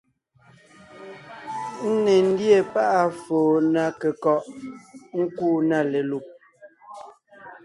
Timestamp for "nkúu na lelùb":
5.21-6.25